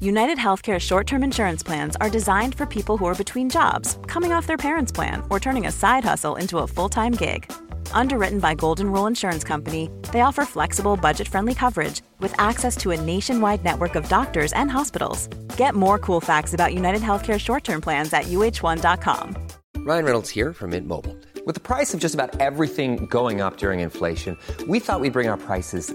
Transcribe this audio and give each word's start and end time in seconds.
United 0.00 0.36
Healthcare 0.36 0.78
short 0.78 1.06
term 1.06 1.24
insurance 1.24 1.62
plans 1.62 1.96
are 2.02 2.10
designed 2.10 2.54
for 2.54 2.66
people 2.66 2.98
who 2.98 3.06
are 3.06 3.14
between 3.14 3.48
jobs, 3.48 3.98
coming 4.06 4.30
off 4.30 4.46
their 4.46 4.58
parents' 4.58 4.92
plan, 4.92 5.22
or 5.30 5.40
turning 5.40 5.66
a 5.66 5.72
side 5.72 6.04
hustle 6.04 6.36
into 6.36 6.58
a 6.58 6.66
full 6.66 6.90
time 6.90 7.12
gig. 7.12 7.50
Underwritten 7.92 8.38
by 8.38 8.54
Golden 8.54 8.92
Rule 8.92 9.06
Insurance 9.06 9.42
Company, 9.42 9.88
they 10.12 10.20
offer 10.20 10.44
flexible, 10.44 10.96
budget 10.98 11.26
friendly 11.26 11.54
coverage 11.54 12.02
with 12.20 12.38
access 12.38 12.76
to 12.76 12.90
a 12.90 13.00
nationwide 13.00 13.64
network 13.64 13.94
of 13.94 14.06
doctors 14.10 14.52
and 14.52 14.70
hospitals. 14.70 15.28
Get 15.56 15.74
more 15.74 15.98
cool 15.98 16.20
facts 16.20 16.52
about 16.52 16.74
United 16.74 17.00
Healthcare 17.00 17.40
short 17.40 17.64
term 17.64 17.80
plans 17.80 18.12
at 18.12 18.24
uh1.com. 18.24 19.34
Ryan 19.78 20.04
Reynolds 20.04 20.30
here 20.30 20.52
from 20.52 20.70
Mint 20.70 20.86
Mobile. 20.86 21.16
With 21.46 21.54
the 21.54 21.60
price 21.60 21.94
of 21.94 22.00
just 22.00 22.14
about 22.14 22.38
everything 22.38 23.06
going 23.06 23.40
up 23.40 23.56
during 23.56 23.80
inflation, 23.80 24.36
we 24.68 24.78
thought 24.78 25.00
we'd 25.00 25.14
bring 25.14 25.28
our 25.28 25.38
prices 25.38 25.94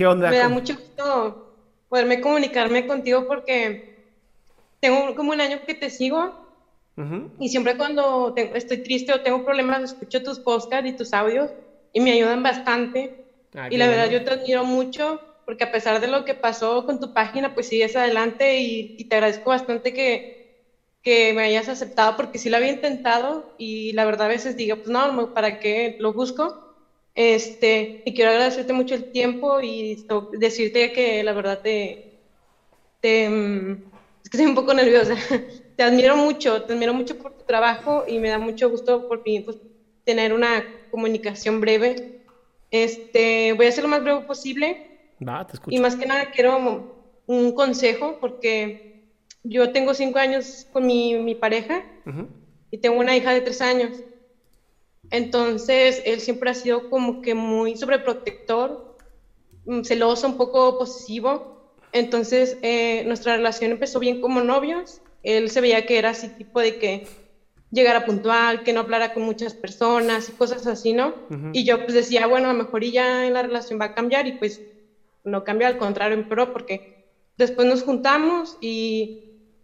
¿Qué 0.00 0.06
onda? 0.06 0.30
me 0.30 0.36
da 0.38 0.44
¿Cómo- 0.44 0.54
mucho 0.54 0.74
gusto 0.74 1.38
poderme 1.88 2.20
comunicarme 2.20 2.86
contigo 2.86 3.26
porque 3.26 3.80
tengo 4.80 5.14
como 5.14 5.32
un 5.32 5.40
año 5.40 5.60
que 5.66 5.74
te 5.74 5.90
sigo 5.90 6.34
Ujú. 6.96 7.30
y 7.38 7.48
siempre 7.48 7.76
cuando 7.76 8.32
te- 8.34 8.56
estoy 8.56 8.82
triste 8.82 9.12
o 9.12 9.20
tengo 9.22 9.44
problemas 9.44 9.82
escucho 9.82 10.22
tus 10.22 10.40
podcasts 10.40 10.88
y 10.88 10.94
tus 10.94 11.12
audios 11.14 11.50
y 11.92 12.00
me 12.00 12.12
ayudan 12.12 12.42
bastante. 12.42 13.14
Ah, 13.54 13.68
Y 13.70 13.76
la 13.78 13.88
verdad 13.88 14.04
bueno. 14.06 14.18
yo 14.20 14.24
te 14.24 14.32
admiro 14.32 14.64
mucho 14.64 15.22
porque 15.44 15.64
a 15.64 15.70
pesar 15.72 16.00
de 16.00 16.08
lo 16.08 16.24
que 16.24 16.34
pasó 16.34 16.84
con 16.84 17.00
tu 17.00 17.10
página, 17.10 17.54
pues 17.54 17.68
sigues 17.68 17.96
adelante 17.96 18.58
y, 18.60 18.92
y 18.96 19.04
te 19.06 19.16
agradezco 19.16 19.50
bastante 19.50 19.92
que, 19.92 20.22
que 21.02 21.34
me 21.34 21.42
hayas 21.44 21.68
aceptado 21.68 22.16
porque 22.16 22.38
sí 22.38 22.50
lo 22.50 22.58
había 22.58 22.70
intentado 22.70 23.48
y 23.56 23.92
la 23.94 24.04
verdad 24.06 24.26
a 24.26 24.30
veces 24.30 24.56
digo, 24.56 24.76
pues 24.78 24.92
no, 24.92 25.12
no, 25.12 25.28
¿para 25.32 25.58
qué 25.58 25.94
lo 25.98 26.12
busco? 26.14 26.56
Este, 27.14 28.00
y 28.04 28.14
quiero 28.14 28.30
agradecerte 28.30 28.72
mucho 28.72 28.94
el 28.94 29.10
tiempo 29.10 29.60
y 29.60 29.98
decirte 30.30 30.92
que 30.92 31.22
la 31.22 31.32
verdad 31.32 31.60
te, 31.62 32.00
te, 33.00 33.28
mm, 33.28 33.72
es 34.22 34.30
que 34.30 34.36
estoy 34.36 34.46
un 34.46 34.54
poco 34.54 34.74
nerviosa. 34.74 35.14
Te 35.76 35.84
admiro 35.84 36.14
mucho, 36.14 36.62
te 36.62 36.74
admiro 36.74 36.92
mucho 36.92 37.16
por 37.16 37.32
tu 37.32 37.42
trabajo 37.44 38.04
y 38.06 38.18
me 38.18 38.28
da 38.28 38.38
mucho 38.38 38.68
gusto 38.68 39.02
por 39.06 39.22
fin 39.22 39.42
pues, 39.42 39.56
tener 40.04 40.34
una 40.34 40.62
comunicación 40.90 41.58
breve. 41.58 41.96
Este, 42.70 43.54
voy 43.54 43.64
a 43.64 43.68
hacer 43.70 43.84
lo 43.84 43.88
más 43.88 44.02
breve 44.02 44.20
posible 44.20 44.78
te 45.20 45.58
y 45.68 45.78
más 45.80 45.96
que 45.96 46.06
nada 46.06 46.28
quiero 46.30 46.86
un 47.26 47.52
consejo 47.52 48.16
porque 48.20 48.82
yo 49.42 49.70
tengo 49.72 49.94
cinco 49.94 50.18
años 50.18 50.66
con 50.70 50.86
mi, 50.86 51.14
mi 51.14 51.34
pareja 51.34 51.84
Ujú. 52.06 52.28
y 52.70 52.78
tengo 52.78 52.98
una 52.98 53.16
hija 53.16 53.32
de 53.32 53.40
tres 53.40 53.60
años. 53.60 54.04
Entonces, 55.10 56.02
él 56.04 56.20
siempre 56.20 56.50
ha 56.50 56.54
sido 56.54 56.88
como 56.88 57.20
que 57.20 57.34
muy 57.34 57.76
sobreprotector, 57.76 58.80
mm, 59.64 59.82
celoso, 59.82 60.26
un 60.26 60.36
poco 60.36 60.76
posesivo. 60.78 61.44
Entonces, 61.92 62.58
eh, 62.62 63.02
nuestra 63.06 63.36
relación 63.36 63.72
empezó 63.72 63.98
bien 63.98 64.20
como 64.20 64.40
novios. 64.40 65.00
Él 65.22 65.50
se 65.50 65.60
veía 65.60 65.84
que 65.84 65.98
era 65.98 66.10
así 66.10 66.30
tipo 66.30 66.60
de 66.60 66.78
que 66.78 67.02
llegara 67.70 68.04
puntual, 68.04 68.62
que 68.62 68.72
no 68.72 68.80
hablara 68.80 69.12
con 69.12 69.22
muchas 69.24 69.54
personas 69.54 70.28
y 70.28 70.32
cosas 70.32 70.66
así, 70.66 70.92
¿no? 70.92 71.14
Y 71.52 71.64
yo 71.64 71.78
pues 71.84 71.94
decía, 71.94 72.26
bueno, 72.26 72.50
a 72.50 72.52
lo 72.52 72.58
mejor 72.58 72.84
y 72.84 72.92
ya 72.92 73.26
en 73.26 73.34
la 73.34 73.42
relación 73.42 73.80
va 73.80 73.86
a 73.86 73.92
cambiar 73.94 74.26
y 74.26 74.32
pues 74.32 74.62
no 75.24 75.44
cambió, 75.44 75.66
al 75.66 75.76
contrario, 75.76 76.16
empeoró 76.16 76.52
porque 76.52 76.82
después 77.36 77.66
nos 77.68 77.82
juntamos 77.82 78.56
y 78.60 79.12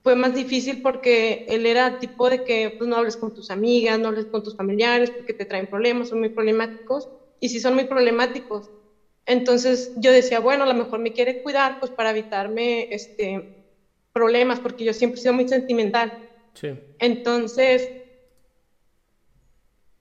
fue 0.07 0.15
más 0.15 0.35
difícil 0.35 0.81
porque 0.81 1.43
él 1.49 1.67
era 1.67 1.99
tipo 1.99 2.31
de 2.31 2.45
que 2.45 2.73
pues 2.79 2.89
no 2.89 2.95
hables 2.95 3.17
con 3.17 3.33
tus 3.33 3.51
amigas, 3.51 3.99
no 3.99 4.07
hables 4.07 4.27
con 4.27 4.41
tus 4.41 4.55
familiares 4.55 5.11
porque 5.11 5.35
te 5.35 5.47
traen 5.47 5.67
problemas, 5.67 6.11
son 6.11 6.21
muy 6.21 6.29
problemáticos 6.29 7.09
y 7.41 7.49
sí 7.49 7.59
son 7.59 7.75
muy 7.75 7.87
problemáticos. 7.87 8.71
Entonces 9.25 9.91
yo 9.97 10.13
decía, 10.13 10.39
bueno, 10.39 10.63
a 10.63 10.69
lo 10.69 10.75
mejor 10.75 11.01
me 11.01 11.13
quiere 11.13 11.41
cuidar 11.41 11.77
pues 11.81 11.91
para 11.91 12.11
evitarme 12.11 12.87
este 12.89 13.49
problemas 14.13 14.61
porque 14.61 14.85
yo 14.85 14.93
siempre 14.93 15.19
he 15.19 15.23
sido 15.23 15.35
muy 15.35 15.49
sentimental. 15.49 16.15
Sí. 16.55 16.69
Entonces, 17.01 17.91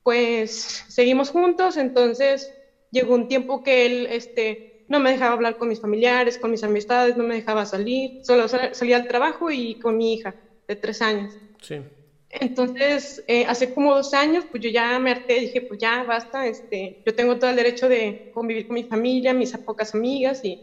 pues 0.04 0.84
seguimos 0.88 1.32
juntos, 1.32 1.78
entonces 1.78 2.54
llegó 2.92 3.16
un 3.16 3.28
tiempo 3.28 3.64
que 3.64 3.88
él 3.88 4.08
este, 4.12 4.62
no 4.88 5.00
me 5.00 5.12
dejaba 5.12 5.34
hablar 5.34 5.58
con 5.58 5.70
mis 5.70 5.80
familiares, 5.82 6.38
con 6.38 6.52
mis 6.52 6.64
amistades, 6.64 7.16
no 7.18 7.24
me 7.24 7.36
dejaba 7.36 7.66
salir, 7.66 8.12
solo 8.22 8.48
sal- 8.48 8.70
salía 8.74 8.98
al 8.98 9.08
trabajo 9.08 9.52
y 9.52 9.76
con 9.76 9.98
mi 9.98 10.14
hija 10.14 10.36
de 10.68 10.76
tres 10.76 11.02
años. 11.02 11.40
Sí. 11.62 11.82
Entonces, 12.30 13.24
eh, 13.28 13.46
hace 13.48 13.74
como 13.74 13.96
dos 13.96 14.14
años, 14.14 14.46
pues 14.52 14.62
yo 14.64 14.70
ya 14.70 15.00
me 15.00 15.12
harté, 15.12 15.40
dije, 15.40 15.62
pues 15.62 15.80
ya 15.80 16.04
basta, 16.04 16.48
este, 16.48 16.98
yo 17.06 17.16
tengo 17.16 17.38
todo 17.40 17.50
el 17.50 17.56
derecho 17.56 17.88
de 17.88 18.22
convivir 18.32 18.68
con 18.68 18.74
mi 18.76 18.84
familia, 18.84 19.34
mis 19.34 19.54
pocas 19.64 19.94
amigas 19.94 20.44
y, 20.44 20.60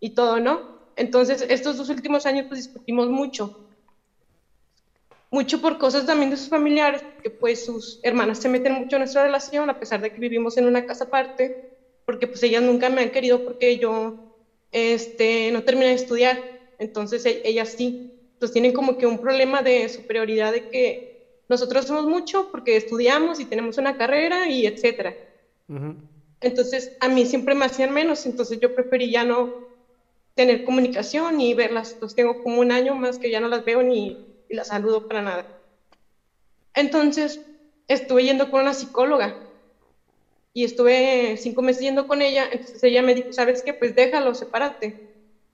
y 0.00 0.10
todo, 0.10 0.40
¿no? 0.40 0.62
Entonces, 0.96 1.44
estos 1.48 1.76
dos 1.76 1.88
últimos 1.90 2.26
años, 2.26 2.46
pues 2.48 2.60
discutimos 2.60 3.08
mucho. 3.08 3.54
Mucho 5.30 5.60
por 5.62 5.78
cosas 5.78 6.04
también 6.04 6.30
de 6.30 6.36
sus 6.36 6.48
familiares, 6.48 7.02
porque 7.14 7.30
pues 7.30 7.64
sus 7.64 7.98
hermanas 8.02 8.38
se 8.38 8.48
meten 8.50 8.74
mucho 8.74 8.96
en 8.96 9.00
nuestra 9.00 9.22
relación, 9.22 9.70
a 9.70 9.78
pesar 9.78 10.00
de 10.02 10.12
que 10.12 10.20
vivimos 10.20 10.56
en 10.58 10.66
una 10.66 10.84
casa 10.84 11.04
aparte, 11.04 11.56
porque 12.12 12.26
pues 12.26 12.42
ellas 12.42 12.62
nunca 12.62 12.90
me 12.90 13.00
han 13.00 13.08
querido 13.10 13.42
porque 13.42 13.78
yo 13.78 14.14
este, 14.70 15.50
no 15.50 15.62
terminé 15.64 15.86
de 15.88 15.94
estudiar, 15.94 16.44
entonces 16.76 17.24
e- 17.24 17.40
ellas 17.42 17.72
sí. 17.74 17.96
Entonces 18.34 18.52
tienen 18.52 18.74
como 18.74 18.98
que 18.98 19.06
un 19.06 19.18
problema 19.18 19.62
de 19.62 19.88
superioridad 19.88 20.52
de 20.52 20.62
que 20.70 21.00
nosotros 21.48 21.86
somos 21.86 22.04
mucho 22.04 22.50
porque 22.50 22.76
estudiamos 22.76 23.40
y 23.40 23.46
tenemos 23.46 23.78
una 23.78 23.96
carrera 23.96 24.46
y 24.50 24.66
etcétera. 24.66 25.16
Ujú. 25.68 25.96
Entonces 26.42 26.92
a 27.00 27.08
mí 27.08 27.24
siempre 27.24 27.54
me 27.54 27.64
hacían 27.64 27.90
menos, 27.94 28.26
entonces 28.26 28.58
yo 28.60 28.74
preferí 28.74 29.10
ya 29.10 29.24
no 29.24 29.54
tener 30.34 30.62
comunicación 30.62 31.40
y 31.40 31.54
verlas. 31.54 31.94
Entonces 31.94 32.14
tengo 32.14 32.38
como 32.42 32.60
un 32.60 32.72
año 32.72 32.94
más 32.94 33.18
que 33.18 33.30
ya 33.30 33.40
no 33.40 33.48
las 33.48 33.64
veo 33.64 33.82
ni, 33.82 34.18
ni 34.50 34.56
las 34.56 34.68
saludo 34.68 35.02
para 35.06 35.22
nada. 35.22 35.46
Entonces 36.74 37.40
estuve 37.88 38.24
yendo 38.24 38.50
con 38.50 38.60
una 38.60 38.74
psicóloga 38.74 39.38
y 40.52 40.64
estuve 40.64 41.36
cinco 41.38 41.62
meses 41.62 41.82
yendo 41.82 42.06
con 42.06 42.22
ella, 42.22 42.44
entonces 42.50 42.82
ella 42.82 43.02
me 43.02 43.14
dijo, 43.14 43.32
¿sabes 43.32 43.62
qué? 43.64 43.74
Pues 43.74 43.94
déjalo, 43.94 44.34
sepárate. 44.34 44.96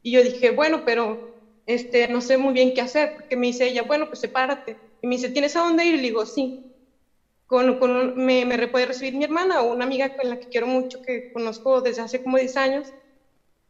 Y 0.02 0.12
yo 0.12 0.22
dije, 0.22 0.50
bueno, 0.52 0.82
pero 0.84 1.22
este, 1.66 2.08
no 2.08 2.20
sé 2.22 2.38
muy 2.38 2.54
bien 2.54 2.72
qué 2.74 2.82
hacer, 2.82 3.12
porque 3.14 3.36
me 3.36 3.48
dice 3.48 3.66
ella, 3.66 3.82
bueno, 3.84 4.08
pues 4.08 4.20
sepárate. 4.20 4.78
Y 5.02 5.08
me 5.08 5.16
dice, 5.16 5.30
¿tienes 5.30 5.56
a 5.56 5.60
dónde 5.62 5.84
ir? 5.86 5.94
Y 5.94 5.98
le 5.98 6.04
digo, 6.04 6.26
sí. 6.26 6.56
Con, 7.46 7.76
con 7.78 7.90
un- 7.96 8.12
me, 8.16 8.44
me 8.44 8.68
puede 8.68 8.86
recibir 8.86 9.14
mi 9.14 9.24
hermana 9.24 9.62
o 9.62 9.72
una 9.72 9.84
amiga 9.84 10.10
con 10.10 10.28
la 10.28 10.36
que 10.36 10.46
quiero 10.50 10.66
mucho, 10.66 10.98
que 11.02 11.22
conozco 11.32 11.80
desde 11.82 12.02
hace 12.02 12.20
como 12.22 12.36
10 12.38 12.56
años. 12.56 12.94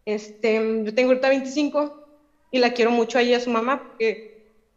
Este, 0.07 0.57
yo 0.85 0.95
tengo 0.95 1.11
ahorita 1.11 1.29
25 1.31 1.97
y 2.51 2.59
la 2.61 2.73
quiero 2.75 2.91
mucho 2.93 3.19
a 3.19 3.23
ella, 3.23 3.39
a 3.39 3.41
su 3.41 3.51
mamá, 3.51 3.85
porque 3.87 4.23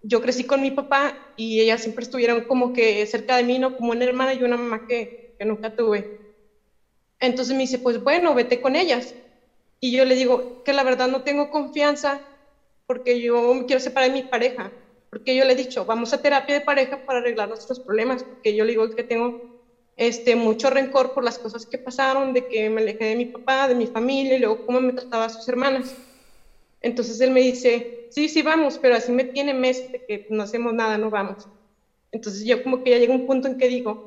yo 0.01 0.21
crecí 0.21 0.45
con 0.45 0.61
mi 0.61 0.71
papá 0.71 1.19
y 1.35 1.61
ellas 1.61 1.81
siempre 1.83 2.03
estuvieron 2.03 2.43
como 2.45 2.73
que 2.73 3.05
cerca 3.07 3.37
de 3.37 3.43
mí, 3.43 3.59
¿no? 3.59 3.75
Como 3.75 3.91
una 3.93 4.05
hermana 4.05 4.33
y 4.35 4.43
una 4.43 4.57
mamá 4.57 4.81
que, 4.87 5.11
que 5.39 5.45
nunca 5.45 5.71
tuve. 5.71 6.09
Entonces 7.21 7.55
me 7.55 7.61
dice, 7.63 7.79
pues 7.79 8.03
bueno, 8.03 8.35
vete 8.35 8.61
con 8.61 8.75
ellas. 8.75 9.15
Y 9.79 9.93
yo 9.95 10.05
le 10.05 10.15
digo 10.15 10.51
que 10.63 10.73
la 10.73 10.83
verdad 10.83 11.07
no 11.09 11.23
tengo 11.23 11.49
confianza 11.49 12.23
porque 12.87 13.21
yo 13.21 13.53
me 13.55 13.65
quiero 13.65 13.79
separar 13.81 14.09
de 14.09 14.15
mi 14.15 14.23
pareja. 14.23 14.73
Porque 15.09 15.35
yo 15.35 15.45
le 15.45 15.53
he 15.53 15.55
dicho, 15.55 15.85
vamos 15.85 16.13
a 16.13 16.19
terapia 16.19 16.55
de 16.55 16.61
pareja 16.61 16.99
para 17.05 17.19
arreglar 17.19 17.49
nuestros 17.49 17.79
problemas. 17.79 18.23
Porque 18.25 18.55
yo 18.55 18.65
le 18.65 18.71
digo 18.71 18.89
que 18.89 19.03
tengo 19.03 19.37
este, 19.97 20.35
mucho 20.35 20.69
rencor 20.69 21.13
por 21.13 21.23
las 21.23 21.39
cosas 21.39 21.65
que 21.67 21.77
pasaron, 21.77 22.33
de 22.33 22.45
que 22.47 22.69
me 22.69 22.81
alejé 22.81 23.05
de 23.05 23.15
mi 23.15 23.25
papá, 23.27 23.67
de 23.67 23.75
mi 23.75 23.87
familia 23.87 24.35
y 24.37 24.39
luego 24.39 24.61
cómo 24.65 24.81
me 24.81 24.93
trataba 24.93 25.25
a 25.25 25.29
sus 25.29 25.47
hermanas. 25.47 25.95
Entonces 26.81 27.19
él 27.21 27.31
me 27.31 27.41
dice, 27.41 27.91
sí, 28.09 28.29
sí, 28.29 28.41
vamos, 28.41 28.79
pero 28.79 28.95
así 28.95 29.11
me 29.11 29.25
tiene 29.25 29.53
meses 29.53 29.91
de 29.91 30.01
que 30.07 30.25
no 30.29 30.43
hacemos 30.43 30.73
nada, 30.73 30.97
no 30.97 31.09
vamos. 31.09 31.49
Entonces 32.11 32.43
yo 32.45 32.61
como 32.63 32.81
que 32.83 32.91
ya 32.91 32.97
llega 32.99 33.13
un 33.13 33.25
punto 33.25 33.47
en 33.47 33.57
que 33.57 33.67
digo, 33.67 34.01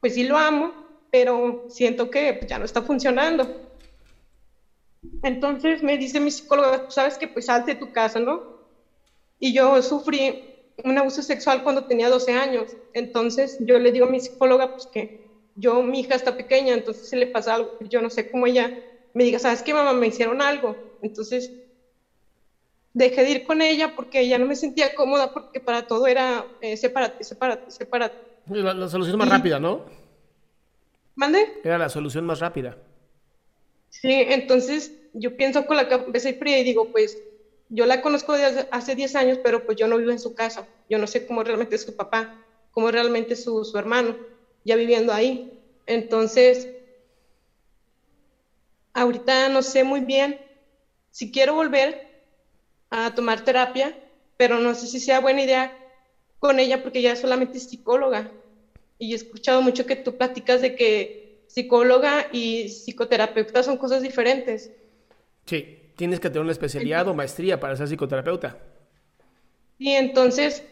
pues 0.00 0.14
sí 0.14 0.24
lo 0.24 0.36
amo, 0.38 0.74
pero 1.14 1.62
siento 1.68 2.10
que 2.10 2.34
pues, 2.34 2.50
ya 2.50 2.58
no 2.58 2.64
está 2.64 2.82
funcionando. 2.82 3.48
Entonces 5.22 5.80
me 5.80 5.96
dice 5.96 6.18
mi 6.18 6.32
psicóloga, 6.32 6.86
sabes 6.88 7.16
que 7.16 7.28
pues 7.28 7.46
salte 7.46 7.74
de 7.74 7.78
tu 7.78 7.92
casa, 7.92 8.18
¿no? 8.18 8.42
Y 9.38 9.54
yo 9.54 9.80
sufrí 9.80 10.40
un 10.82 10.98
abuso 10.98 11.22
sexual 11.22 11.62
cuando 11.62 11.84
tenía 11.84 12.08
12 12.10 12.32
años. 12.32 12.76
Entonces 12.92 13.54
yo 13.60 13.78
le 13.78 13.92
digo 13.92 14.06
a 14.06 14.10
mi 14.10 14.18
psicóloga 14.18 14.72
pues 14.72 14.88
que 14.90 15.12
yo, 15.54 15.84
mi 15.84 16.00
hija 16.00 16.16
está 16.16 16.36
pequeña, 16.36 16.74
entonces 16.74 17.08
si 17.08 17.14
le 17.14 17.28
pasa 17.28 17.54
algo, 17.54 17.70
yo 17.78 18.02
no 18.02 18.10
sé 18.10 18.28
cómo 18.28 18.48
ella 18.48 18.72
me 19.12 19.22
diga, 19.22 19.38
¿sabes 19.38 19.62
qué, 19.62 19.72
mamá? 19.72 19.92
Me 19.92 20.08
hicieron 20.08 20.42
algo. 20.42 20.76
Entonces 21.00 21.52
dejé 22.92 23.22
de 23.22 23.30
ir 23.30 23.44
con 23.44 23.62
ella 23.62 23.92
porque 23.94 24.26
ya 24.26 24.36
no 24.38 24.46
me 24.46 24.56
sentía 24.56 24.92
cómoda 24.96 25.32
porque 25.32 25.60
para 25.60 25.86
todo 25.86 26.08
era 26.08 26.44
eh, 26.58 26.76
sepárate, 26.76 27.22
sepárate, 27.22 27.70
sepárate. 27.70 28.16
La, 28.46 28.74
la 28.74 28.88
solución 28.88 29.16
más 29.16 29.28
Y- 29.28 29.30
rápida, 29.30 29.60
¿no? 29.60 29.84
¿Mande? 31.16 31.60
Era 31.62 31.78
la 31.78 31.88
solución 31.88 32.24
más 32.26 32.40
rápida. 32.40 32.76
Sí, 33.90 34.12
entonces 34.12 34.92
yo 35.12 35.36
pienso 35.36 35.66
con 35.66 35.76
la 35.76 35.88
cabeza 35.88 36.32
fría 36.34 36.58
y 36.58 36.64
digo, 36.64 36.90
pues 36.90 37.16
yo 37.68 37.86
la 37.86 38.02
conozco 38.02 38.34
desde 38.34 38.68
hace 38.70 38.94
10 38.94 39.14
años, 39.14 39.38
pero 39.42 39.64
pues 39.64 39.76
yo 39.78 39.86
no 39.86 39.96
vivo 39.96 40.10
en 40.10 40.18
su 40.18 40.34
casa. 40.34 40.68
Yo 40.88 40.98
no 40.98 41.06
sé 41.06 41.26
cómo 41.26 41.42
realmente 41.42 41.76
es 41.76 41.82
su 41.82 41.94
papá, 41.94 42.36
cómo 42.72 42.90
realmente 42.90 43.34
es 43.34 43.44
su, 43.44 43.64
su 43.64 43.78
hermano, 43.78 44.16
ya 44.64 44.76
viviendo 44.76 45.12
ahí. 45.12 45.60
Entonces, 45.86 46.68
ahorita 48.92 49.48
no 49.48 49.62
sé 49.62 49.84
muy 49.84 50.00
bien 50.00 50.40
si 51.10 51.30
quiero 51.30 51.54
volver 51.54 51.96
a 52.90 53.14
tomar 53.14 53.44
terapia, 53.44 53.96
pero 54.36 54.58
no 54.58 54.74
sé 54.74 54.86
si 54.88 55.00
sea 55.00 55.20
buena 55.20 55.42
idea 55.42 55.72
con 56.38 56.58
ella 56.60 56.82
porque 56.82 56.98
ella 56.98 57.16
solamente 57.16 57.58
es 57.58 57.64
psicóloga. 57.64 58.30
Y 58.98 59.12
he 59.12 59.16
escuchado 59.16 59.60
mucho 59.60 59.86
que 59.86 59.96
tú 59.96 60.16
platicas 60.16 60.60
de 60.60 60.74
que 60.76 61.44
psicóloga 61.48 62.28
y 62.32 62.68
psicoterapeuta 62.68 63.62
son 63.62 63.76
cosas 63.76 64.02
diferentes. 64.02 64.70
Sí, 65.46 65.92
tienes 65.96 66.20
que 66.20 66.28
tener 66.28 66.42
una 66.42 66.52
especialidad 66.52 67.06
o 67.08 67.14
maestría 67.14 67.60
para 67.60 67.76
ser 67.76 67.88
psicoterapeuta. 67.88 68.58
Y 69.78 69.90
entonces 69.90 70.64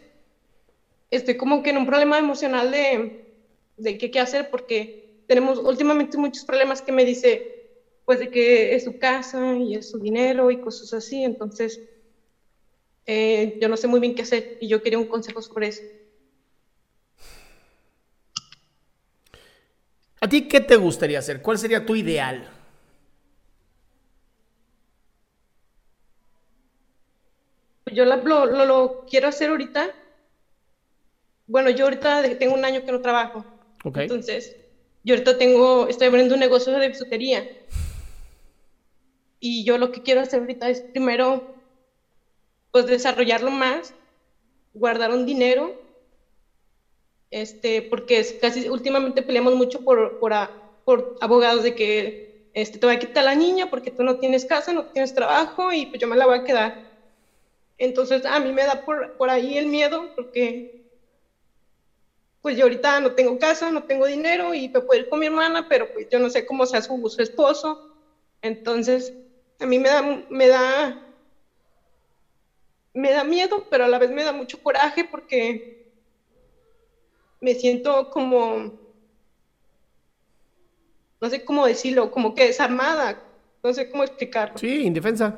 estoy 1.11 1.37
como 1.37 1.63
que 1.63 1.69
en 1.69 1.77
un 1.77 1.85
problema 1.85 2.17
emocional 2.17 2.71
de, 2.71 3.25
de 3.77 3.97
qué, 3.97 4.11
qué 4.11 4.19
hacer 4.19 4.49
porque 4.49 5.23
tenemos 5.27 5.59
últimamente 5.59 6.17
muchos 6.17 6.45
problemas 6.45 6.81
que 6.81 6.91
me 6.91 7.05
dice 7.05 7.49
pues 8.05 8.19
de 8.19 8.29
que 8.29 8.75
es 8.75 8.83
su 8.83 8.97
casa 8.97 9.55
y 9.57 9.75
es 9.75 9.89
su 9.89 9.99
dinero 9.99 10.51
y 10.51 10.59
cosas 10.59 10.93
así. 10.93 11.23
Entonces 11.23 11.79
eh, 13.05 13.57
yo 13.61 13.69
no 13.69 13.77
sé 13.77 13.87
muy 13.87 13.99
bien 13.99 14.15
qué 14.15 14.23
hacer 14.23 14.57
y 14.59 14.67
yo 14.67 14.81
quería 14.81 14.99
un 14.99 15.07
consejo 15.07 15.41
sobre 15.41 15.67
eso. 15.67 15.83
¿A 20.23 20.27
ti 20.29 20.47
qué 20.47 20.61
te 20.61 20.77
gustaría 20.77 21.19
hacer? 21.19 21.41
¿Cuál 21.41 21.57
sería 21.57 21.85
tu 21.85 21.95
ideal? 21.97 22.47
Yo 27.91 28.05
la- 28.05 28.15
lo, 28.15 28.45
lo, 28.45 28.63
lo 28.65 29.05
quiero 29.05 29.27
hacer 29.27 29.49
ahorita. 29.49 29.89
Bueno, 31.45 31.69
yo 31.71 31.83
ahorita 31.83 32.37
tengo 32.39 32.53
un 32.53 32.63
año 32.63 32.85
que 32.85 32.91
no 32.93 33.01
trabajo. 33.01 33.45
Ok. 33.83 33.97
Entonces, 33.97 34.55
yo 35.03 35.15
ahorita 35.15 35.37
tengo, 35.37 35.89
estoy 35.89 36.07
abriendo 36.07 36.35
un 36.35 36.39
negocio 36.39 36.71
de 36.71 36.87
bisutería. 36.87 37.45
Y 39.41 39.65
yo 39.65 39.77
lo 39.77 39.91
que 39.91 40.03
quiero 40.03 40.21
hacer 40.21 40.39
ahorita 40.39 40.69
es 40.69 40.79
primero, 40.93 41.53
pues 42.71 42.85
desarrollarlo 42.85 43.51
más, 43.51 43.93
guardar 44.73 45.11
un 45.11 45.25
dinero, 45.25 45.82
este, 47.33 47.81
porque 47.83 48.19
es 48.19 48.33
casi, 48.33 48.69
últimamente 48.69 49.23
peleamos 49.23 49.55
mucho 49.55 49.81
por, 49.83 50.17
por, 50.19 50.33
a- 50.33 50.55
por 50.85 51.13
abogados 51.19 51.63
de 51.63 51.75
que 51.75 52.19
este, 52.53 52.79
te 52.79 52.87
va 52.87 52.93
a 52.93 52.99
quitar 52.99 53.23
la 53.25 53.35
niña 53.35 53.67
porque 53.67 53.91
tú 53.91 54.03
no 54.03 54.17
tienes 54.17 54.45
casa, 54.45 54.73
no 54.73 54.85
tienes 54.87 55.13
trabajo 55.13 55.71
y 55.73 55.87
pues 55.87 56.01
yo 56.01 56.07
me 56.07 56.17
la 56.17 56.25
voy 56.27 56.37
a 56.37 56.43
quedar. 56.43 56.77
Entonces, 57.77 58.25
a 58.25 58.39
mí 58.39 58.51
me 58.51 58.63
da 58.65 58.81
por, 58.83 59.13
por 59.15 59.29
ahí 59.29 59.57
el 59.57 59.67
miedo 59.67 60.11
porque 60.15 60.65
pues 62.41 62.57
yo 62.57 62.63
ahorita 62.65 62.99
no 62.99 63.13
tengo 63.13 63.37
casa, 63.39 63.71
no 63.71 63.83
tengo 63.83 64.05
dinero 64.05 64.53
y 64.53 64.69
me 64.73 64.81
puedo 64.81 64.99
ir 65.01 65.07
con 65.07 65.19
mi 65.19 65.27
hermana, 65.27 65.65
pero 65.67 65.89
pues 65.91 66.07
yo 66.09 66.19
no 66.19 66.29
sé 66.29 66.43
cómo 66.45 66.65
sea 66.65 66.81
su, 66.81 67.01
su 67.09 67.21
esposo. 67.21 67.81
Entonces, 68.41 69.13
a 69.59 69.65
mí 69.67 69.79
me 69.79 69.89
da, 69.89 70.03
me 70.29 70.47
da, 70.49 70.99
me 72.93 73.11
da 73.11 73.23
miedo, 73.23 73.65
pero 73.69 73.85
a 73.85 73.87
la 73.87 73.99
vez 73.99 74.11
me 74.11 74.23
da 74.23 74.31
mucho 74.33 74.57
coraje 74.59 75.05
porque 75.05 75.63
me 77.43 77.55
siento 77.55 78.09
como, 78.09 78.71
no 81.19 81.29
sé 81.29 81.43
cómo 81.43 81.65
decirlo, 81.65 82.09
como 82.09 82.33
que 82.33 82.45
desarmada, 82.45 83.19
no 83.61 83.73
sé 83.73 83.89
cómo 83.89 84.05
explicarlo. 84.05 84.57
Sí, 84.57 84.83
indefensa. 84.83 85.35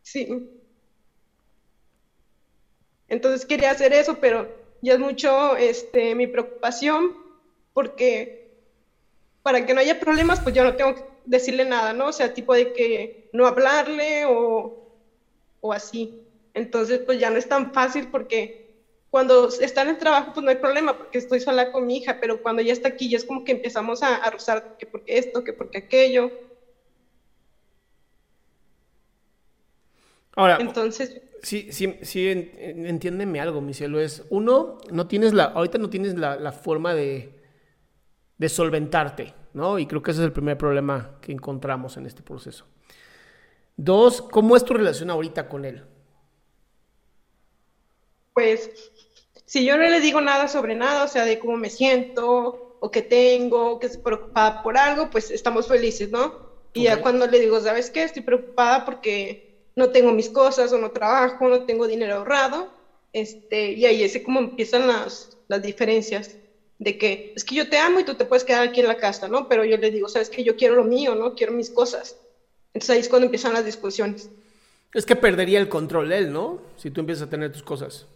Sí. 0.00 0.26
Entonces 3.06 3.44
quería 3.44 3.70
hacer 3.70 3.92
eso, 3.92 4.18
pero 4.18 4.48
ya 4.80 4.94
es 4.94 4.98
mucho 4.98 5.58
este, 5.58 6.14
mi 6.14 6.26
preocupación 6.26 7.14
porque 7.74 8.32
para 9.42 9.66
que 9.66 9.74
no 9.74 9.80
haya 9.80 10.00
problemas, 10.00 10.40
pues 10.40 10.54
yo 10.54 10.64
no 10.64 10.74
tengo 10.74 10.94
que 10.94 11.02
decirle 11.26 11.66
nada, 11.66 11.92
¿no? 11.92 12.06
O 12.06 12.12
sea, 12.12 12.32
tipo 12.32 12.54
de 12.54 12.72
que 12.72 13.28
no 13.30 13.46
hablarle 13.46 14.24
o, 14.24 14.72
o 15.60 15.72
así. 15.74 16.14
Entonces, 16.54 17.00
pues 17.04 17.18
ya 17.18 17.28
no 17.28 17.36
es 17.36 17.46
tan 17.46 17.74
fácil 17.74 18.08
porque 18.10 18.63
cuando 19.14 19.46
está 19.48 19.82
en 19.82 19.90
el 19.90 19.98
trabajo, 19.98 20.32
pues 20.34 20.42
no 20.42 20.50
hay 20.50 20.56
problema 20.56 20.98
porque 20.98 21.18
estoy 21.18 21.38
sola 21.38 21.70
con 21.70 21.86
mi 21.86 21.98
hija, 21.98 22.18
pero 22.20 22.42
cuando 22.42 22.62
ya 22.62 22.72
está 22.72 22.88
aquí, 22.88 23.08
ya 23.08 23.16
es 23.16 23.24
como 23.24 23.44
que 23.44 23.52
empezamos 23.52 24.02
a, 24.02 24.16
a 24.16 24.28
rozar 24.28 24.76
que 24.76 24.86
porque 24.86 25.16
esto, 25.16 25.44
que 25.44 25.52
porque 25.52 25.78
aquello. 25.78 26.32
Ahora, 30.34 30.56
Entonces, 30.58 31.22
sí, 31.44 31.68
sí, 31.70 31.96
sí, 32.02 32.26
en- 32.28 32.50
en- 32.58 32.86
entiéndeme 32.86 33.40
algo, 33.40 33.60
mi 33.60 33.72
cielo. 33.72 34.00
Es, 34.00 34.24
uno, 34.30 34.78
no 34.90 35.06
tienes 35.06 35.32
la, 35.32 35.44
ahorita 35.44 35.78
no 35.78 35.88
tienes 35.90 36.18
la, 36.18 36.34
la 36.34 36.50
forma 36.50 36.92
de, 36.92 37.40
de 38.36 38.48
solventarte, 38.48 39.32
¿no? 39.52 39.78
Y 39.78 39.86
creo 39.86 40.02
que 40.02 40.10
ese 40.10 40.22
es 40.22 40.26
el 40.26 40.32
primer 40.32 40.58
problema 40.58 41.18
que 41.20 41.30
encontramos 41.30 41.96
en 41.98 42.06
este 42.06 42.24
proceso. 42.24 42.66
Dos, 43.76 44.22
¿cómo 44.22 44.56
es 44.56 44.64
tu 44.64 44.74
relación 44.74 45.08
ahorita 45.08 45.48
con 45.48 45.64
él? 45.64 45.84
pues 48.34 48.90
si 49.46 49.64
yo 49.64 49.76
no 49.76 49.82
le 49.84 50.00
digo 50.00 50.20
nada 50.20 50.48
sobre 50.48 50.74
nada, 50.74 51.04
o 51.04 51.08
sea, 51.08 51.24
de 51.24 51.38
cómo 51.38 51.56
me 51.56 51.70
siento, 51.70 52.76
o 52.80 52.90
qué 52.90 53.02
tengo, 53.02 53.78
que 53.78 53.86
estoy 53.86 54.02
preocupada 54.02 54.62
por 54.62 54.76
algo, 54.76 55.10
pues 55.10 55.30
estamos 55.30 55.68
felices, 55.68 56.10
¿no? 56.10 56.52
Y 56.72 56.84
ya 56.84 57.00
cuando 57.00 57.26
le 57.26 57.40
digo, 57.40 57.60
¿sabes 57.60 57.88
qué? 57.88 58.02
Estoy 58.02 58.22
preocupada 58.22 58.84
porque 58.84 59.54
no 59.76 59.90
tengo 59.90 60.12
mis 60.12 60.28
cosas, 60.28 60.72
o 60.72 60.78
no 60.78 60.90
trabajo, 60.90 61.48
no 61.48 61.64
tengo 61.64 61.86
dinero 61.86 62.16
ahorrado, 62.16 62.68
este, 63.12 63.72
y 63.72 63.86
ahí 63.86 64.02
es 64.02 64.18
como 64.24 64.40
empiezan 64.40 64.88
las, 64.88 65.36
las 65.48 65.62
diferencias 65.62 66.36
de 66.78 66.98
que 66.98 67.32
es 67.36 67.44
que 67.44 67.54
yo 67.54 67.68
te 67.68 67.78
amo 67.78 68.00
y 68.00 68.04
tú 68.04 68.14
te 68.14 68.24
puedes 68.24 68.44
quedar 68.44 68.68
aquí 68.68 68.80
en 68.80 68.88
la 68.88 68.96
casa, 68.96 69.28
¿no? 69.28 69.48
Pero 69.48 69.64
yo 69.64 69.76
le 69.76 69.90
digo, 69.90 70.08
¿sabes 70.08 70.28
qué? 70.28 70.42
Yo 70.42 70.56
quiero 70.56 70.74
lo 70.74 70.84
mío, 70.84 71.14
¿no? 71.14 71.34
Quiero 71.34 71.52
mis 71.52 71.70
cosas. 71.70 72.16
Entonces 72.72 72.90
ahí 72.90 73.00
es 73.00 73.08
cuando 73.08 73.26
empiezan 73.26 73.54
las 73.54 73.64
discusiones. 73.64 74.28
Es 74.92 75.06
que 75.06 75.16
perdería 75.16 75.60
el 75.60 75.68
control 75.68 76.12
él, 76.12 76.32
¿no? 76.32 76.60
Si 76.76 76.90
tú 76.90 77.00
empiezas 77.00 77.28
a 77.28 77.30
tener 77.30 77.52
tus 77.52 77.62
cosas. 77.62 78.06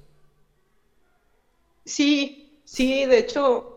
Sí, 1.89 2.39
sí, 2.65 3.07
de 3.07 3.19
hecho, 3.19 3.69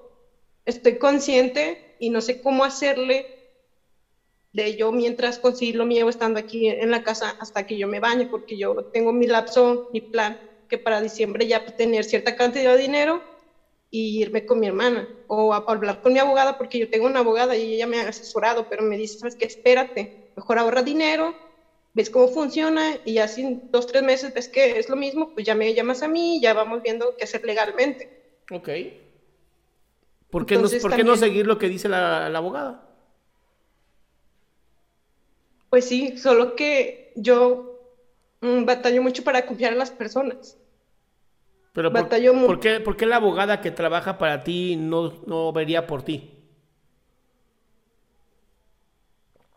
estoy 0.65 0.97
consciente 0.99 1.81
y 1.99 2.09
no 2.11 2.21
sé 2.21 2.41
cómo 2.41 2.63
hacerle 2.65 3.29
de 4.53 4.75
yo 4.75 4.91
mientras 4.91 5.39
conseguir 5.39 5.75
lo 5.75 5.85
mío 5.85 6.09
estando 6.09 6.39
aquí 6.39 6.67
en 6.67 6.91
la 6.91 7.03
casa 7.03 7.33
hasta 7.39 7.63
que 7.65 7.77
yo 7.77 7.87
me 7.87 7.99
bañe, 7.99 8.27
porque 8.27 8.57
yo 8.57 8.75
tengo 8.91 9.13
mi 9.13 9.27
lapso, 9.27 9.85
mi 9.91 10.01
plan, 10.01 10.37
que 10.67 10.77
para 10.77 11.01
diciembre 11.01 11.47
ya 11.47 11.63
tener 11.75 12.03
cierta 12.05 12.35
cantidad 12.35 12.75
de 12.75 12.81
dinero 12.81 13.25
y 13.91 14.21
irme 14.21 14.45
con 14.45 14.59
mi 14.59 14.67
hermana 14.67 15.09
o 15.27 15.53
a 15.53 15.63
hablar 15.67 15.99
con 16.01 16.13
mi 16.13 16.19
abogada, 16.19 16.57
porque 16.57 16.79
yo 16.79 16.89
tengo 16.89 17.07
una 17.07 17.21
abogada 17.21 17.57
y 17.57 17.75
ella 17.75 17.87
me 17.87 17.99
ha 17.99 18.09
asesorado, 18.09 18.67
pero 18.69 18.83
me 18.83 18.97
dice, 18.97 19.17
sabes 19.19 19.35
qué, 19.37 19.45
espérate, 19.45 20.11
mejor 20.35 20.59
ahorra 20.59 20.83
dinero, 20.83 21.37
ves 21.93 22.09
cómo 22.09 22.27
funciona 22.27 22.97
y 23.05 23.13
ya 23.15 23.27
si 23.27 23.41
en 23.43 23.71
dos, 23.71 23.87
tres 23.87 24.03
meses 24.03 24.33
ves 24.33 24.49
que 24.49 24.79
es 24.79 24.89
lo 24.89 24.95
mismo, 24.95 25.33
pues 25.33 25.45
ya 25.45 25.55
me 25.55 25.73
llamas 25.73 26.03
a 26.03 26.07
mí 26.07 26.37
y 26.37 26.41
ya 26.41 26.53
vamos 26.53 26.81
viendo 26.83 27.15
qué 27.17 27.25
hacer 27.25 27.43
legalmente. 27.43 28.09
Ok. 28.51 28.69
¿Por 30.29 30.45
qué, 30.45 30.57
no, 30.57 30.69
¿por 30.81 30.95
qué 30.95 31.03
no 31.03 31.15
seguir 31.17 31.45
lo 31.45 31.57
que 31.57 31.67
dice 31.69 31.89
la, 31.89 32.29
la 32.29 32.37
abogada? 32.39 32.87
Pues 35.71 35.85
sí, 35.85 36.17
solo 36.17 36.55
que 36.55 37.13
yo 37.15 37.79
mm, 38.41 38.65
batallo 38.65 39.01
mucho 39.01 39.23
para 39.23 39.45
confiar 39.45 39.71
en 39.73 39.79
las 39.79 39.91
personas. 39.91 40.57
Pero 41.73 41.93
por, 41.93 42.05
mu- 42.33 42.45
¿por 42.45 42.59
qué, 42.59 42.79
por 42.79 42.95
qué 42.97 43.05
la 43.05 43.17
abogada 43.17 43.61
que 43.61 43.71
trabaja 43.71 44.17
para 44.17 44.43
ti 44.43 44.75
no, 44.77 45.21
no 45.25 45.51
vería 45.53 45.87
por 45.87 46.03
ti? 46.03 46.40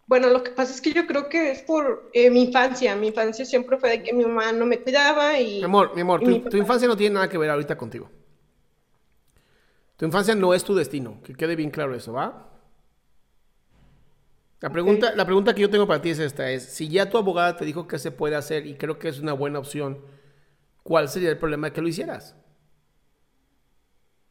Bueno, 0.06 0.28
lo 0.28 0.42
que 0.42 0.50
pasa 0.50 0.72
es 0.72 0.80
que 0.80 0.92
yo 0.92 1.06
creo 1.06 1.28
que 1.28 1.50
es 1.50 1.62
por 1.62 2.10
eh, 2.12 2.30
mi 2.30 2.42
infancia. 2.44 2.94
Mi 2.96 3.08
infancia 3.08 3.44
siempre 3.44 3.78
fue 3.78 3.90
de 3.90 4.02
que 4.02 4.12
mi 4.12 4.24
mamá 4.24 4.52
no 4.52 4.66
me 4.66 4.80
cuidaba 4.80 5.38
y... 5.40 5.60
Mi 5.60 5.64
amor, 5.64 5.92
mi 5.96 6.00
amor, 6.02 6.22
tu, 6.22 6.30
mi 6.30 6.38
tu 6.48 6.56
papá- 6.56 6.58
infancia 6.58 6.86
no 6.88 6.96
tiene 6.96 7.14
nada 7.14 7.28
que 7.28 7.38
ver 7.38 7.50
ahorita 7.50 7.76
contigo. 7.76 8.08
Tu 9.96 10.04
infancia 10.06 10.34
no 10.36 10.54
es 10.54 10.62
tu 10.64 10.74
destino, 10.76 11.20
que 11.24 11.34
quede 11.34 11.56
bien 11.56 11.70
claro 11.70 11.94
eso, 11.96 12.12
¿va? 12.12 12.50
La 14.60 14.70
pregunta, 14.70 15.14
la 15.14 15.24
pregunta 15.26 15.54
que 15.54 15.60
yo 15.60 15.70
tengo 15.70 15.86
para 15.86 16.00
ti 16.00 16.10
es 16.10 16.18
esta, 16.18 16.50
es, 16.50 16.64
si 16.64 16.88
ya 16.88 17.08
tu 17.10 17.18
abogada 17.18 17.56
te 17.56 17.64
dijo 17.64 17.86
que 17.86 17.98
se 17.98 18.10
puede 18.10 18.34
hacer 18.36 18.66
y 18.66 18.74
creo 18.76 18.98
que 18.98 19.08
es 19.08 19.20
una 19.20 19.32
buena 19.34 19.58
opción, 19.58 20.00
¿cuál 20.84 21.08
sería 21.08 21.30
el 21.30 21.38
problema 21.38 21.68
de 21.68 21.74
que 21.74 21.82
lo 21.82 21.88
hicieras? 21.88 22.36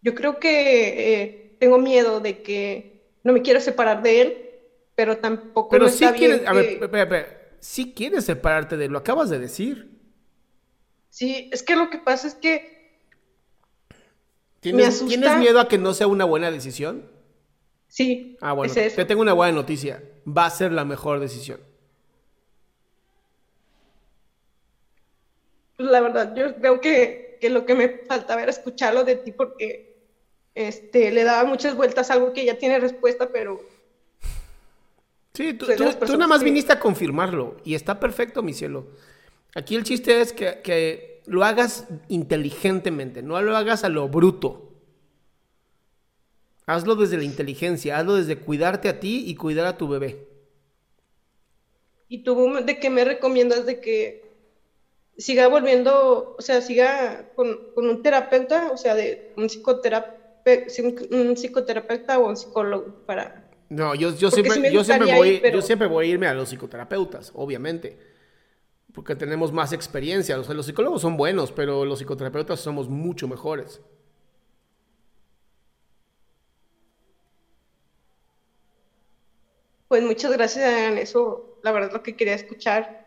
Yo 0.02 0.16
creo 0.16 0.40
que 0.40 1.22
eh, 1.24 1.56
tengo 1.60 1.78
miedo 1.78 2.20
de 2.20 2.44
que 2.44 3.06
no 3.24 3.34
me 3.34 3.42
quiero 3.42 3.62
separar 3.62 4.02
de 4.04 4.22
él, 4.22 4.43
pero 4.96 5.18
tampoco 5.20 5.78
Pero 5.78 5.88
no 5.88 5.90
sí 5.90 6.12
está 6.12 6.12
bien 6.12 6.32
quieres, 6.32 6.48
a 6.48 6.54
ver, 6.54 6.66
que- 6.68 6.82
espera, 6.82 7.04
espera, 7.04 7.28
sí 7.60 7.94
quieres 7.96 8.26
separarte 8.26 8.78
de 8.78 8.86
él, 8.86 8.92
lo 8.92 9.00
acabas 9.00 9.30
de 9.30 9.40
decir. 9.40 9.90
Sí, 11.10 11.50
es 11.54 11.64
que 11.64 11.76
lo 11.78 11.90
que 11.90 12.00
pasa 12.00 12.28
es 12.28 12.36
que 12.36 12.62
¿Tienes, 14.62 15.06
asusta. 15.06 15.06
¿Tienes 15.06 15.36
miedo 15.36 15.60
a 15.60 15.68
que 15.68 15.78
no 15.78 15.94
sea 15.94 16.08
una 16.08 16.26
buena 16.26 16.50
decisión? 16.50 17.06
sí, 17.88 18.38
Ah, 18.40 18.54
bueno, 18.54 18.76
es 18.76 18.78
eso. 18.78 18.96
te 18.96 19.06
tengo 19.06 19.22
una 19.22 19.34
buena 19.34 19.54
noticia. 19.54 20.04
Va 20.28 20.46
a 20.46 20.50
ser 20.50 20.72
la 20.72 20.86
mejor 20.86 21.20
decisión. 21.20 21.60
La 25.78 26.02
verdad, 26.02 26.34
yo 26.36 26.56
creo 26.56 26.80
que, 26.82 27.38
que 27.42 27.50
lo 27.50 27.66
que 27.66 27.74
me 27.76 27.90
faltaba 28.08 28.42
era 28.44 28.52
escucharlo 28.52 29.04
de 29.04 29.16
ti 29.18 29.32
porque 29.32 29.88
este, 30.56 31.12
le 31.12 31.24
daba 31.24 31.46
muchas 31.50 31.76
vueltas 31.76 32.10
a 32.12 32.16
algo 32.16 32.34
que 32.34 32.46
ya 32.46 32.58
tiene 32.58 32.80
respuesta, 32.80 33.32
pero 33.32 33.62
Sí, 35.34 35.54
tú, 35.54 35.66
tú- 36.06 36.14
nada 36.14 36.28
más 36.28 36.40
que- 36.40 36.46
viniste 36.46 36.74
a 36.74 36.80
confirmarlo 36.80 37.58
y 37.64 37.74
está 37.76 38.00
perfecto, 38.00 38.44
mi 38.44 38.54
cielo. 38.54 38.86
Aquí 39.56 39.76
el 39.76 39.84
chiste 39.84 40.22
es 40.22 40.34
que, 40.34 40.62
que 40.64 41.22
lo 41.26 41.44
hagas 41.44 41.88
inteligentemente, 42.08 43.24
no 43.24 43.42
lo 43.42 43.58
hagas 43.58 43.84
a 43.84 43.90
lo 43.90 44.08
bruto. 44.10 44.70
Hazlo 46.66 46.96
desde 46.98 47.16
la 47.16 47.24
inteligencia, 47.24 47.98
hazlo 47.98 48.16
desde 48.16 48.38
cuidarte 48.38 48.90
a 48.90 49.00
ti 49.00 49.24
y 49.26 49.36
cuidar 49.36 49.66
a 49.66 49.78
tu 49.78 49.88
bebé. 49.88 50.28
¿y 52.08 52.24
tú 52.24 52.36
de 52.66 52.80
qué 52.80 52.90
me 52.90 53.04
recomiendas 53.06 53.66
de 53.66 53.80
que 53.82 54.24
siga 55.18 55.48
volviendo, 55.48 56.36
o 56.38 56.42
sea, 56.42 56.62
siga 56.62 57.32
con, 57.36 57.58
con 57.76 57.88
un 57.90 58.04
terapeuta, 58.04 58.72
o 58.72 58.78
sea, 58.78 58.96
de 58.96 59.34
un 59.38 59.50
psicoterapeuta, 59.50 60.74
un 61.12 61.36
psicoterapeuta 61.38 62.20
o 62.20 62.28
un 62.30 62.38
psicólogo 62.38 62.94
para... 63.06 63.43
No, 63.70 63.96
yo, 63.96 64.12
siempre, 64.12 64.52
sí 64.52 64.74
yo, 64.74 64.84
siempre 64.84 65.16
voy, 65.16 65.30
ir, 65.30 65.42
pero- 65.42 65.56
yo 65.56 65.62
siempre 65.62 65.88
voy 65.88 66.06
a 66.08 66.10
irme 66.10 66.28
a 66.28 66.34
los 66.34 66.50
psicoterapeutas, 66.50 67.32
obviamente. 67.36 67.98
Porque 68.94 69.16
tenemos 69.16 69.52
más 69.52 69.74
experiencia. 69.74 70.38
O 70.40 70.44
sea, 70.44 70.54
los 70.54 70.66
psicólogos 70.68 71.02
son 71.02 71.18
buenos, 71.18 71.52
pero 71.52 71.84
los 71.86 72.00
psicoterapeutas 72.00 72.60
somos 72.60 72.88
mucho 72.90 73.28
mejores. 73.28 73.82
Pues 79.88 80.04
muchas 80.04 80.32
gracias, 80.32 80.66
Adrián, 80.66 80.98
eso 80.98 81.58
la 81.62 81.72
verdad 81.72 81.90
es 81.90 81.94
lo 81.94 82.04
que 82.04 82.16
quería 82.16 82.34
escuchar 82.34 83.06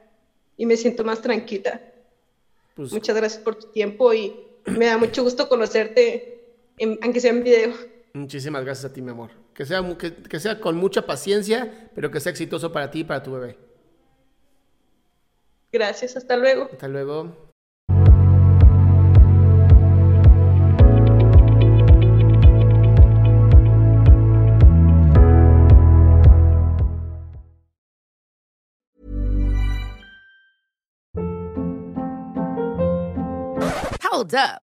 y 0.56 0.66
me 0.66 0.76
siento 0.76 1.04
más 1.04 1.20
tranquila. 1.20 1.80
Pues, 2.74 2.92
Muchas 2.92 3.16
gracias 3.16 3.42
por 3.42 3.56
tu 3.56 3.68
tiempo 3.72 4.12
y 4.14 4.36
me 4.66 4.86
da 4.86 4.98
mucho 4.98 5.22
gusto 5.22 5.48
conocerte, 5.48 6.44
en- 6.78 6.98
aunque 7.02 7.20
sea 7.20 7.30
en 7.30 7.42
video. 7.42 7.74
Muchísimas 8.16 8.64
gracias 8.64 8.90
a 8.90 8.94
ti, 8.94 9.02
mi 9.02 9.10
amor. 9.10 9.30
Que 9.52 9.66
sea, 9.66 9.82
mu- 9.82 9.98
que, 9.98 10.14
que 10.14 10.40
sea 10.40 10.58
con 10.58 10.74
mucha 10.76 11.04
paciencia, 11.04 11.90
pero 11.94 12.10
que 12.10 12.18
sea 12.18 12.30
exitoso 12.32 12.72
para 12.72 12.90
ti 12.90 13.00
y 13.00 13.04
para 13.04 13.22
tu 13.22 13.32
bebé. 13.32 13.58
Gracias, 15.70 16.16
hasta 16.16 16.34
luego. 16.38 16.70
Hasta 16.72 16.88
luego. 16.88 17.52
Hold 34.02 34.34
up. 34.34 34.65